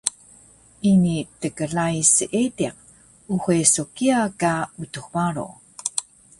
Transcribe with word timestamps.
Ini 0.91 1.17
tklai 1.41 1.95
seediq, 2.13 2.75
uxe 3.35 3.55
so 3.73 3.83
kiya 3.95 4.19
ka 4.39 4.53
Utux 4.81 5.07
Baro 5.13 5.49